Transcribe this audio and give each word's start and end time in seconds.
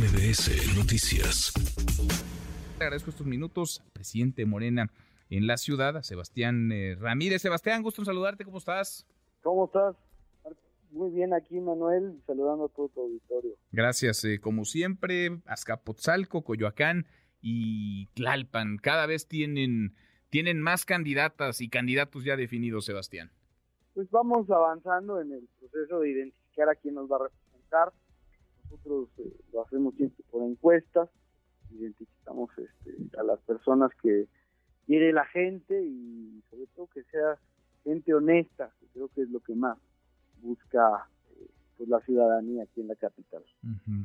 MBS 0.00 0.78
Noticias. 0.78 1.52
Agradezco 2.76 3.10
estos 3.10 3.26
minutos 3.26 3.82
al 3.84 3.90
presidente 3.92 4.46
Morena 4.46 4.86
en 5.28 5.46
la 5.46 5.58
ciudad, 5.58 5.94
a 5.94 6.02
Sebastián 6.02 6.72
eh, 6.72 6.96
Ramírez. 6.98 7.42
Sebastián, 7.42 7.82
gusto 7.82 8.00
en 8.00 8.06
saludarte, 8.06 8.46
¿cómo 8.46 8.56
estás? 8.56 9.06
¿Cómo 9.42 9.66
estás? 9.66 9.96
Muy 10.90 11.10
bien 11.10 11.34
aquí, 11.34 11.60
Manuel, 11.60 12.18
saludando 12.26 12.64
a 12.64 12.68
todo 12.70 12.88
tu 12.88 13.02
auditorio. 13.02 13.52
Gracias, 13.72 14.24
eh, 14.24 14.40
como 14.40 14.64
siempre, 14.64 15.42
Azcapotzalco, 15.44 16.44
Coyoacán 16.44 17.04
y 17.42 18.06
Tlalpan, 18.14 18.78
cada 18.78 19.04
vez 19.04 19.28
tienen, 19.28 19.94
tienen 20.30 20.62
más 20.62 20.86
candidatas 20.86 21.60
y 21.60 21.68
candidatos 21.68 22.24
ya 22.24 22.36
definidos, 22.36 22.86
Sebastián. 22.86 23.32
Pues 23.92 24.10
vamos 24.10 24.48
avanzando 24.48 25.20
en 25.20 25.30
el 25.32 25.46
proceso 25.58 26.00
de 26.00 26.10
identificar 26.10 26.70
a 26.70 26.74
quién 26.74 26.94
nos 26.94 27.06
va 27.06 27.16
a 27.16 27.24
representar. 27.24 27.92
Nosotros 28.70 29.08
eh, 29.18 29.36
lo 29.52 29.64
hacemos 29.64 29.94
siempre 29.96 30.24
por 30.30 30.42
encuestas, 30.42 31.08
identificamos 31.70 32.50
este, 32.56 33.18
a 33.18 33.22
las 33.22 33.40
personas 33.40 33.90
que 34.02 34.26
quiere 34.86 35.12
la 35.12 35.24
gente 35.26 35.82
y 35.82 36.42
sobre 36.50 36.66
todo 36.74 36.88
que 36.88 37.02
sea 37.04 37.38
gente 37.84 38.14
honesta, 38.14 38.72
que 38.80 38.86
creo 38.88 39.08
que 39.08 39.22
es 39.22 39.30
lo 39.30 39.40
que 39.40 39.54
más 39.54 39.78
busca 40.42 41.08
eh, 41.30 41.46
pues 41.76 41.88
la 41.88 42.00
ciudadanía 42.00 42.64
aquí 42.64 42.80
en 42.80 42.88
la 42.88 42.96
capital. 42.96 43.42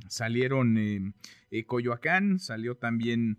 Salieron 0.08 0.78
eh, 0.78 1.14
eh, 1.52 1.66
Coyoacán, 1.66 2.40
salió 2.40 2.76
también 2.76 3.38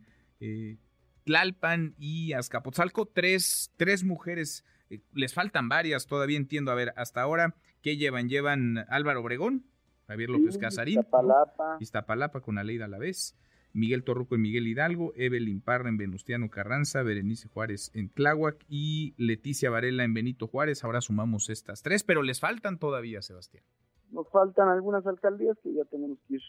Tlalpan 1.25 1.95
y 1.99 2.33
Azcapotzalco, 2.33 3.07
tres, 3.07 3.73
tres 3.77 4.05
mujeres, 4.05 4.65
les 5.13 5.35
faltan 5.35 5.69
varias, 5.69 6.07
todavía 6.07 6.37
entiendo, 6.37 6.71
a 6.71 6.75
ver, 6.75 6.93
hasta 6.97 7.23
ahora, 7.23 7.55
¿qué 7.83 7.97
llevan? 7.97 8.29
Llevan 8.29 8.85
Álvaro 8.89 9.21
Obregón, 9.21 9.65
Javier 10.07 10.31
López 10.31 10.59
Casarín, 10.59 11.01
Iztapalapa. 11.01 11.77
Iztapalapa 11.81 12.41
con 12.41 12.59
Aleida 12.59 12.85
a 12.85 12.89
la 12.89 12.99
vez, 12.99 13.37
Miguel 13.73 14.05
Torruco 14.05 14.37
en 14.37 14.43
Miguel 14.43 14.67
Hidalgo, 14.67 15.13
Evelyn 15.17 15.61
Parra 15.61 15.89
en 15.89 15.99
Venustiano 15.99 16.49
Carranza, 16.49 17.03
Berenice 17.03 17.49
Juárez 17.49 17.91
en 17.95 18.09
Tláhuac 18.09 18.65
y 18.69 19.15
Leticia 19.19 19.69
Varela 19.71 20.05
en 20.05 20.15
Benito 20.15 20.47
Juárez. 20.47 20.85
Ahora 20.85 21.01
sumamos 21.01 21.51
estas 21.51 21.83
tres, 21.83 22.05
pero 22.05 22.23
les 22.23 22.41
faltan 22.41 22.79
todavía, 22.79 23.21
Sebastián. 23.21 23.65
Nos 24.13 24.31
faltan 24.31 24.69
algunas 24.69 25.07
alcaldías 25.07 25.59
que 25.63 25.75
ya 25.75 25.85
tenemos 25.85 26.19
que 26.27 26.37
ir 26.37 26.43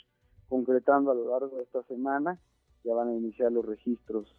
concretando 0.48 1.12
a 1.12 1.16
lo 1.16 1.32
largo 1.32 1.58
de 1.58 1.64
esta 1.64 1.84
semana. 1.84 2.40
Ya 2.84 2.94
van 2.94 3.10
a 3.10 3.14
iniciar 3.14 3.52
los 3.52 3.66
registros 3.66 4.34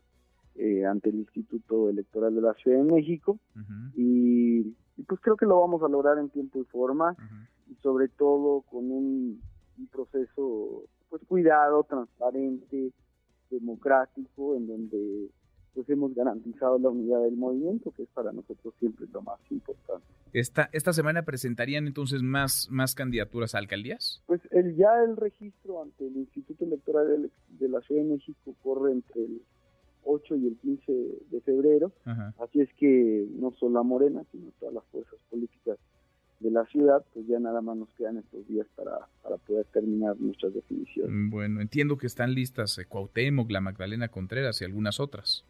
eh, 0.54 0.86
ante 0.86 1.10
el 1.10 1.16
Instituto 1.16 1.90
Electoral 1.90 2.34
de 2.34 2.40
la 2.40 2.54
Ciudad 2.54 2.78
de 2.78 2.84
México 2.84 3.38
y, 3.94 4.62
pues 5.06 5.20
creo 5.20 5.36
que 5.36 5.46
lo 5.46 5.60
vamos 5.60 5.82
a 5.82 5.88
lograr 5.88 6.18
en 6.18 6.30
tiempo 6.30 6.60
y 6.60 6.64
forma 6.64 7.14
y 7.56 7.57
sobre 7.82 8.08
todo 8.08 8.62
con 8.62 8.90
un 8.90 9.40
proceso 9.90 10.84
pues 11.08 11.22
cuidado, 11.26 11.84
transparente, 11.84 12.92
democrático, 13.50 14.56
en 14.56 14.66
donde 14.66 15.30
pues 15.74 15.88
hemos 15.90 16.12
garantizado 16.14 16.78
la 16.78 16.88
unidad 16.88 17.22
del 17.22 17.36
movimiento, 17.36 17.92
que 17.92 18.02
es 18.02 18.08
para 18.08 18.32
nosotros 18.32 18.74
siempre 18.80 19.06
lo 19.12 19.22
más 19.22 19.38
importante. 19.50 20.04
Esta, 20.32 20.68
esta 20.72 20.92
semana 20.92 21.22
presentarían 21.22 21.86
entonces 21.86 22.22
más, 22.22 22.68
más 22.70 22.96
candidaturas 22.96 23.54
a 23.54 23.58
alcaldías? 23.58 24.22
Pues 24.26 24.40
el, 24.50 24.74
ya 24.76 24.88
el 25.04 25.16
registro 25.16 25.82
ante 25.82 26.06
el 26.06 26.16
Instituto 26.16 26.64
Electoral 26.64 27.30
de, 27.48 27.68
la 27.68 27.80
Ciudad 27.82 28.02
de 28.02 28.08
México 28.08 28.54
corre 28.62 28.92
entre 28.92 29.24
el 29.24 29.40
8 30.04 30.36
y 30.36 30.48
el 30.48 30.56
15 30.56 30.92
de 31.30 31.40
febrero, 31.42 31.92
así 32.40 32.60
es 32.60 32.68
que 32.74 33.28
no 33.38 33.52
solo 33.52 33.78
a 33.78 33.82
Morena, 33.82 34.24
sino 34.32 34.50
todas 34.58 34.74
las 34.74 34.84
fuerzas 34.86 35.18
políticas 35.30 35.77
la 36.58 36.66
ciudad, 36.66 37.04
pues 37.14 37.26
ya 37.26 37.38
nada 37.38 37.60
más 37.60 37.76
nos 37.76 37.88
quedan 37.94 38.18
estos 38.18 38.46
días 38.48 38.66
para, 38.74 39.06
para 39.22 39.36
poder 39.36 39.66
terminar 39.66 40.16
nuestras 40.18 40.52
definiciones. 40.54 41.30
Bueno, 41.30 41.60
entiendo 41.60 41.96
que 41.96 42.06
están 42.06 42.34
listas 42.34 42.78
eh, 42.78 42.86
Cuauhtémoc, 42.86 43.50
la 43.50 43.60
Magdalena 43.60 44.08
Contreras 44.08 44.60
y 44.60 44.64
algunas 44.64 45.00
otras. 45.00 45.44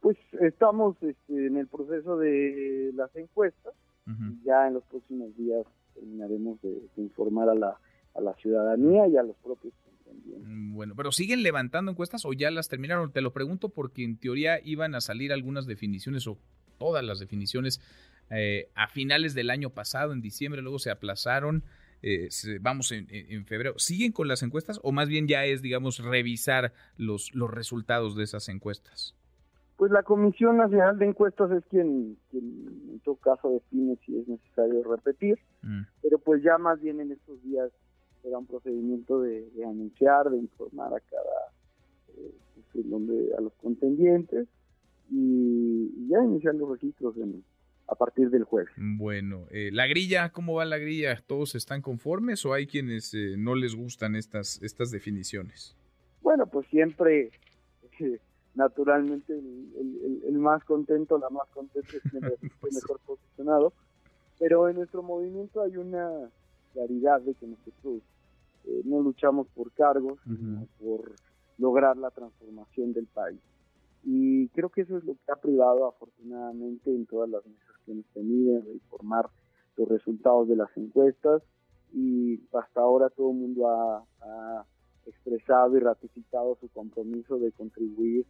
Pues 0.00 0.16
estamos 0.40 0.96
este, 1.02 1.46
en 1.46 1.56
el 1.56 1.66
proceso 1.66 2.16
de 2.16 2.92
las 2.94 3.14
encuestas 3.16 3.74
y 4.06 4.44
ya 4.44 4.66
en 4.66 4.74
los 4.74 4.84
próximos 4.84 5.36
días 5.36 5.64
terminaremos 5.94 6.60
de, 6.62 6.80
informar 6.96 7.48
a 7.48 7.54
la, 7.54 7.78
a 8.14 8.20
la 8.20 8.34
ciudadanía 8.34 9.06
y 9.06 9.16
a 9.16 9.22
los 9.22 9.36
propios 9.36 9.72
mm, 10.42 10.74
bueno, 10.74 10.94
pero 10.96 11.12
¿siguen 11.12 11.42
levantando 11.42 11.92
encuestas 11.92 12.24
o 12.24 12.32
ya 12.32 12.50
las 12.50 12.68
terminaron? 12.68 13.12
Te 13.12 13.20
lo 13.20 13.32
pregunto 13.32 13.68
porque 13.68 14.02
en 14.02 14.16
teoría 14.16 14.58
iban 14.64 14.94
a 14.94 15.00
salir 15.00 15.32
algunas 15.32 15.66
definiciones 15.66 16.26
o 16.26 16.38
todas 16.78 17.04
las 17.04 17.20
definiciones 17.20 17.80
eh, 18.30 18.70
a 18.74 18.88
finales 18.88 19.34
del 19.34 19.50
año 19.50 19.70
pasado, 19.70 20.12
en 20.12 20.20
diciembre, 20.20 20.62
luego 20.62 20.78
se 20.78 20.90
aplazaron. 20.90 21.64
Eh, 22.02 22.28
vamos 22.60 22.92
en, 22.92 23.06
febrero. 23.44 23.74
¿Siguen 23.78 24.12
con 24.12 24.28
las 24.28 24.42
encuestas 24.42 24.80
o 24.82 24.92
más 24.92 25.08
bien 25.08 25.28
ya 25.28 25.44
es, 25.44 25.60
digamos, 25.60 25.98
revisar 25.98 26.72
los, 26.96 27.34
los 27.34 27.50
resultados 27.50 28.16
de 28.16 28.24
esas 28.24 28.48
encuestas? 28.48 29.14
Pues 29.76 29.90
la 29.92 30.02
Comisión 30.02 30.58
Nacional 30.58 30.98
de 30.98 31.06
Encuestas 31.06 31.50
es 31.52 31.64
quien, 31.66 32.16
en 32.32 33.00
todo 33.04 33.16
caso 33.16 33.50
define 33.50 33.96
si 34.04 34.18
es 34.18 34.28
necesario 34.28 34.82
repetir, 34.84 35.38
mm. 35.62 35.82
pero 36.02 36.18
pues 36.18 36.42
ya 36.42 36.58
más 36.58 36.80
bien 36.80 37.00
en 37.00 37.12
estos 37.12 37.42
días 37.42 37.70
será 38.22 38.38
un 38.38 38.46
procedimiento 38.46 39.22
de, 39.22 39.48
anunciar, 39.66 40.28
de 40.30 40.36
informar 40.36 40.92
a 40.92 41.00
cada, 41.00 41.52
eh, 42.08 42.34
pues, 42.72 42.86
a 43.38 43.40
los 43.40 43.54
contendientes 43.54 44.48
y, 45.10 45.94
y 45.96 46.08
ya 46.08 46.22
iniciar 46.24 46.54
los 46.56 46.70
registros 46.70 47.16
en, 47.16 47.42
a 47.90 47.94
partir 47.96 48.30
del 48.30 48.44
jueves. 48.44 48.70
Bueno, 48.76 49.46
eh, 49.50 49.70
la 49.72 49.86
grilla, 49.88 50.30
¿cómo 50.30 50.54
va 50.54 50.64
la 50.64 50.78
grilla? 50.78 51.20
¿Todos 51.26 51.56
están 51.56 51.82
conformes 51.82 52.46
o 52.46 52.54
hay 52.54 52.66
quienes 52.66 53.12
eh, 53.14 53.34
no 53.36 53.56
les 53.56 53.74
gustan 53.74 54.14
estas, 54.14 54.62
estas 54.62 54.92
definiciones? 54.92 55.76
Bueno, 56.22 56.46
pues 56.46 56.68
siempre, 56.68 57.32
eh, 57.98 58.20
naturalmente, 58.54 59.32
el, 59.32 60.38
más 60.38 60.62
contento, 60.64 61.18
la 61.18 61.30
más 61.30 61.48
contenta 61.48 61.88
es 61.96 62.02
quien 62.10 62.22
pues 62.60 62.74
mejor 62.74 63.00
posicionado, 63.04 63.72
pero 64.38 64.68
en 64.68 64.76
nuestro 64.76 65.02
movimiento 65.02 65.60
hay 65.60 65.76
una 65.76 66.30
claridad 66.72 67.20
de 67.22 67.34
que 67.34 67.46
nosotros 67.46 68.02
no 68.84 69.00
luchamos 69.00 69.48
por 69.48 69.72
cargos, 69.72 70.20
sino 70.24 70.68
por 70.80 71.12
lograr 71.58 71.96
la 71.96 72.10
transformación 72.10 72.92
del 72.92 73.06
país. 73.06 73.40
Y 74.04 74.48
creo 74.48 74.70
que 74.70 74.82
eso 74.82 74.96
es 74.96 75.04
lo 75.04 75.14
que 75.14 75.32
ha 75.32 75.36
privado 75.36 75.86
afortunadamente 75.86 76.90
en 76.90 77.06
todas 77.06 77.28
las 77.28 77.44
mesas 77.44 77.76
que 77.84 77.92
hemos 77.92 78.06
tenido, 78.14 78.60
de 78.62 78.72
informar 78.72 79.28
los 79.76 79.88
resultados 79.88 80.48
de 80.48 80.56
las 80.56 80.74
encuestas 80.76 81.42
y 81.92 82.40
hasta 82.52 82.80
ahora 82.80 83.10
todo 83.10 83.30
el 83.30 83.36
mundo 83.36 83.68
ha, 83.68 84.04
expresado 85.06 85.76
y 85.76 85.80
ratificado 85.80 86.56
su 86.60 86.68
compromiso 86.68 87.38
de 87.38 87.50
contribuir 87.52 88.26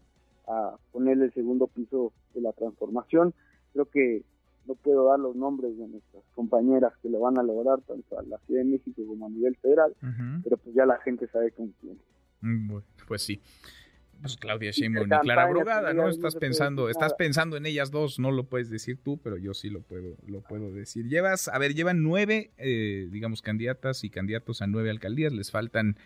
a 0.47 0.77
ponerle 0.93 1.27
el 1.27 1.35
segundo 1.35 1.67
piso 1.67 2.13
de 2.33 2.41
la 2.41 2.53
transformación. 2.53 3.35
Creo 3.73 3.85
que 3.87 4.25
no 4.67 4.77
puedo 4.77 5.07
dar 5.07 5.19
los 5.19 5.37
nombres 5.37 5.77
de 5.77 5.87
nuestras 5.89 6.25
compañeras 6.35 6.95
que 7.03 7.11
lo 7.11 7.21
van 7.21 7.39
a 7.39 7.43
lograr 7.43 7.83
tanto 7.83 8.19
a 8.19 8.23
la 8.23 8.39
Ciudad 8.47 8.63
de 8.63 8.71
México 8.71 9.03
como 9.07 9.27
a 9.27 9.29
nivel 9.29 9.57
federal, 9.57 9.95
pero 10.43 10.57
pues 10.57 10.75
ya 10.75 10.87
la 10.87 10.99
gente 10.99 11.27
sabe 11.27 11.51
con 11.51 11.75
quién. 11.81 11.99
Mm, 12.41 12.79
pues 13.07 13.23
sí 13.23 13.43
pues 14.21 14.37
Claudia 14.37 14.71
Sheinbaum 14.71 15.07
y 15.07 15.19
Clara 15.21 15.47
Brugada, 15.47 15.93
¿no? 15.93 16.09
Estás 16.09 16.37
pensando, 16.37 16.89
estás 16.89 17.15
pensando 17.15 17.57
en 17.57 17.67
ellas 17.67 17.91
dos, 17.91 18.19
no 18.19 18.31
lo 18.31 18.45
puedes 18.45 18.71
decir 18.71 18.99
tú, 19.03 19.19
pero 19.19 19.37
yo 19.37 19.55
sí 19.55 19.71
lo 19.71 19.81
puedo, 19.81 20.17
lo 20.27 20.41
puedo 20.43 20.73
decir. 20.73 21.09
Llevas, 21.09 21.49
a 21.49 21.59
ver, 21.59 21.75
llevan 21.75 22.03
nueve, 22.03 22.51
eh, 22.59 23.09
digamos, 23.11 23.43
candidatas 23.43 24.05
y 24.05 24.11
candidatos 24.11 24.63
a 24.63 24.67
nueve 24.67 24.91
alcaldías, 24.91 25.33
les 25.33 25.51
faltan 25.51 25.97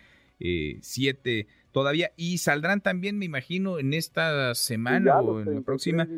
eh, 0.41 0.79
siete 0.81 1.47
todavía 1.73 2.13
y 2.17 2.39
saldrán 2.39 2.81
también, 2.81 3.19
me 3.19 3.25
imagino, 3.25 3.79
en 3.79 3.95
esta 3.95 4.55
semana 4.55 5.21
o 5.21 5.41
en 5.41 5.55
la 5.55 5.61
próxima. 5.61 6.09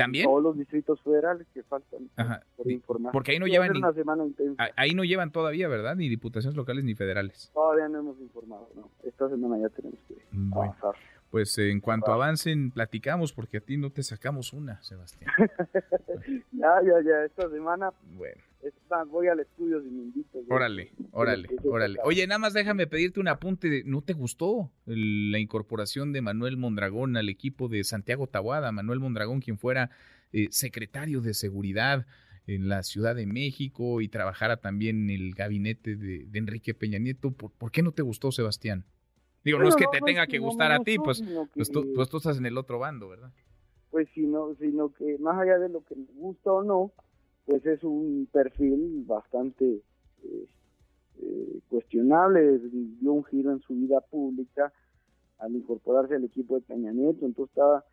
¿También? 0.00 0.24
Todos 0.24 0.42
los 0.42 0.56
distritos 0.56 1.00
federales 1.02 1.46
que 1.52 1.62
faltan 1.62 2.08
por 2.56 2.70
informar. 2.70 3.12
Porque 3.12 3.32
ahí 3.32 3.38
no 3.38 3.46
llevan 3.46 3.72
ahí 4.76 4.94
no 4.94 5.04
llevan 5.04 5.30
todavía, 5.30 5.68
¿verdad? 5.68 5.94
Ni 5.94 6.08
diputaciones 6.08 6.56
locales 6.56 6.84
ni 6.84 6.94
federales. 6.94 7.50
Todavía 7.52 7.88
no 7.88 7.98
hemos 7.98 8.18
informado, 8.20 8.68
no. 8.74 8.90
Esta 9.02 9.28
semana 9.28 9.58
ya 9.58 9.68
tenemos 9.68 9.98
que 10.08 10.16
avanzar. 10.52 10.94
Pues 11.30 11.56
en 11.58 11.80
cuanto 11.80 12.12
avancen, 12.12 12.70
platicamos, 12.70 13.32
porque 13.32 13.58
a 13.58 13.60
ti 13.60 13.76
no 13.76 13.90
te 13.90 14.02
sacamos 14.02 14.52
una, 14.52 14.82
Sebastián. 14.82 15.30
ya, 16.52 16.80
ya, 16.82 17.02
ya, 17.04 17.24
esta 17.26 17.48
semana. 17.50 17.92
Bueno. 18.16 18.42
Voy 19.08 19.28
al 19.28 19.40
estudio 19.40 19.80
si 19.82 19.88
me 19.88 20.02
invito. 20.02 20.38
Órale, 20.48 20.92
órale, 21.12 21.48
órale. 21.64 21.98
Oye, 22.04 22.26
nada 22.26 22.38
más 22.38 22.52
déjame 22.52 22.86
pedirte 22.86 23.20
un 23.20 23.28
apunte. 23.28 23.82
¿No 23.84 24.02
te 24.02 24.12
gustó 24.12 24.70
la 24.86 25.38
incorporación 25.38 26.12
de 26.12 26.22
Manuel 26.22 26.56
Mondragón 26.56 27.16
al 27.16 27.28
equipo 27.28 27.68
de 27.68 27.84
Santiago 27.84 28.26
Tabuada? 28.26 28.72
Manuel 28.72 29.00
Mondragón, 29.00 29.40
quien 29.40 29.58
fuera 29.58 29.90
eh, 30.32 30.48
secretario 30.50 31.20
de 31.20 31.34
Seguridad 31.34 32.06
en 32.46 32.68
la 32.68 32.82
Ciudad 32.82 33.14
de 33.14 33.26
México 33.26 34.00
y 34.00 34.08
trabajara 34.08 34.56
también 34.56 35.08
en 35.08 35.10
el 35.10 35.34
gabinete 35.34 35.96
de, 35.96 36.26
Enrique 36.34 36.74
Peña 36.74 36.98
Nieto. 36.98 37.32
¿Por 37.32 37.70
qué 37.70 37.82
no 37.82 37.92
te 37.92 38.02
gustó, 38.02 38.32
Sebastián? 38.32 38.84
Digo, 39.44 39.58
no 39.58 39.68
es 39.68 39.76
que 39.76 39.86
te 39.90 40.00
tenga 40.00 40.26
que 40.26 40.38
gustar 40.38 40.70
a 40.70 40.80
ti, 40.80 40.98
pues, 40.98 41.22
pues, 41.54 41.70
tú, 41.70 41.94
pues, 41.94 42.10
tú, 42.10 42.18
estás 42.18 42.38
en 42.38 42.44
el 42.44 42.58
otro 42.58 42.78
bando, 42.78 43.08
¿verdad? 43.08 43.32
Pues 43.90 44.06
sino, 44.14 44.54
sino 44.56 44.92
que 44.92 45.16
más 45.18 45.40
allá 45.40 45.58
de 45.58 45.70
lo 45.70 45.82
que 45.84 45.96
me 45.96 46.04
gusta 46.14 46.52
o 46.52 46.62
no, 46.62 46.92
pues 47.46 47.64
es 47.66 47.82
un 47.84 48.28
perfil 48.32 49.04
bastante 49.06 49.82
eh, 50.22 50.48
eh, 51.22 51.60
cuestionable 51.68 52.58
dio 52.58 53.12
un 53.12 53.24
giro 53.24 53.52
en 53.52 53.60
su 53.60 53.74
vida 53.74 54.00
pública 54.00 54.72
al 55.38 55.54
incorporarse 55.56 56.14
al 56.14 56.24
equipo 56.24 56.54
de 56.56 56.62
Peña 56.62 56.92
Nieto, 56.92 57.24
entonces 57.24 57.50
estaba 57.50 57.84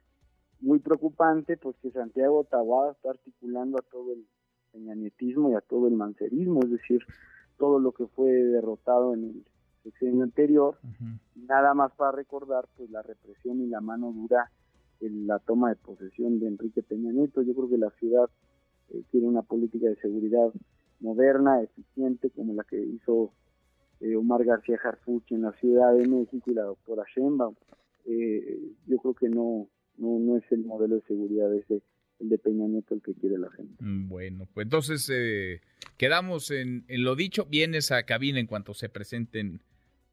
muy 0.60 0.80
preocupante 0.80 1.58
pues 1.58 1.76
que 1.82 1.92
Santiago 1.92 2.44
Taboada 2.44 2.92
está 2.92 3.12
articulando 3.12 3.78
a 3.78 3.92
todo 3.92 4.14
el 4.14 4.26
peñanietismo 4.72 5.52
y 5.52 5.56
a 5.56 5.62
todo 5.62 5.88
el 5.88 5.96
mancerismo, 5.96 6.62
es 6.64 6.72
decir, 6.72 7.02
todo 7.58 7.80
lo 7.80 7.92
que 7.92 8.08
fue 8.08 8.32
derrotado 8.32 9.14
en 9.14 9.24
el 9.24 9.46
sexenio 9.84 10.24
anterior, 10.24 10.78
nada 11.36 11.74
más 11.74 11.92
para 11.94 12.12
recordar 12.12 12.68
pues 12.76 12.90
la 12.90 13.02
represión 13.02 13.62
y 13.62 13.68
la 13.68 13.82
mano 13.82 14.12
dura 14.12 14.52
en 15.00 15.28
la 15.28 15.40
toma 15.40 15.70
de 15.70 15.76
posesión 15.76 16.40
de 16.40 16.48
Enrique 16.48 16.84
Peña 16.84 17.12
Nieto. 17.12 17.42
Yo 17.42 17.54
creo 17.54 17.70
que 17.70 17.78
la 17.78 17.92
ciudad 17.92 18.30
eh, 18.90 19.02
tiene 19.12 19.28
una 19.28 19.42
política 19.42 19.88
de 19.88 19.96
seguridad 19.98 20.52
moderna, 21.00 21.62
eficiente, 21.62 22.30
como 22.32 22.54
la 22.54 22.64
que 22.64 22.82
hizo 22.82 23.32
eh, 24.00 24.16
Omar 24.16 24.44
García 24.44 24.80
Harfuch 24.84 25.32
en 25.32 25.44
la 25.44 25.54
Ciudad 25.54 25.94
de 25.94 26.08
México 26.08 26.52
y 26.52 26.54
la 26.54 26.64
doctora 26.64 27.04
Sheinbaum. 27.16 27.56
Eh, 28.06 28.72
yo 28.88 28.98
creo 28.98 29.14
que 29.14 29.30
no, 29.30 29.68
no, 29.98 30.20
no 30.20 30.38
es 30.38 30.44
el 30.52 30.66
modelo 30.66 30.96
de 30.96 31.02
seguridad 31.02 31.54
ese 31.54 31.82
el 32.20 32.30
de 32.30 32.38
Peña 32.38 32.68
Nieto 32.68 32.96
el 32.96 33.02
que 33.02 33.14
quiere 33.14 33.38
la 33.38 33.52
gente. 33.52 33.76
Mm, 33.80 34.10
bueno, 34.10 34.48
pues 34.54 34.66
entonces 34.66 35.10
eh, 35.14 35.62
quedamos 35.98 36.52
en, 36.52 36.84
en, 36.88 37.04
lo 37.04 37.16
dicho, 37.16 37.46
vienes 37.46 37.92
a 37.92 38.04
cabina 38.04 38.40
en 38.40 38.48
cuanto 38.48 38.74
se 38.74 38.90
presenten. 38.90 39.62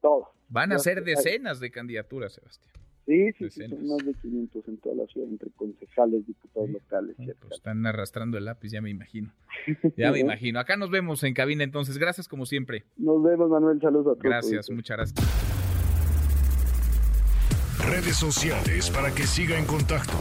Todos. 0.01 0.27
Van 0.49 0.71
a 0.71 0.77
ser 0.77 1.03
decenas 1.03 1.59
de 1.59 1.71
candidaturas, 1.71 2.33
Sebastián. 2.33 2.75
Sí, 3.05 3.31
sí, 3.37 3.49
sí, 3.51 3.67
son 3.67 3.87
más 3.87 4.03
de 4.03 4.13
500 4.15 4.67
en 4.67 4.77
toda 4.77 4.95
la 4.95 5.05
ciudad, 5.05 5.29
entre 5.29 5.51
concejales, 5.51 6.25
diputados 6.25 6.69
locales. 6.71 7.15
pues 7.17 7.51
están 7.51 7.85
arrastrando 7.85 8.37
el 8.37 8.45
lápiz, 8.45 8.71
ya 8.71 8.81
me 8.81 8.89
imagino. 8.89 9.31
Ya 9.97 10.11
me 10.11 10.19
imagino. 10.19 10.59
Acá 10.59 10.75
nos 10.75 10.89
vemos 10.89 11.23
en 11.23 11.33
cabina 11.33 11.63
entonces. 11.63 11.97
Gracias 11.97 12.27
como 12.27 12.45
siempre. 12.45 12.83
Nos 12.97 13.21
vemos, 13.23 13.49
Manuel. 13.49 13.79
Saludos 13.79 14.07
a 14.07 14.09
todos. 14.09 14.23
Gracias, 14.23 14.69
muchas 14.71 14.97
gracias. 14.97 15.55
Redes 17.87 18.17
sociales 18.17 18.89
para 18.89 19.13
que 19.13 19.23
siga 19.23 19.57
en 19.57 19.65
contacto: 19.65 20.13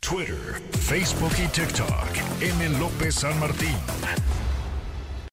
Twitter, 0.00 0.60
Facebook 0.72 1.32
y 1.38 1.48
TikTok. 1.52 2.42
M. 2.42 2.78
López 2.80 3.14
San 3.14 3.38
Martín. 3.38 3.76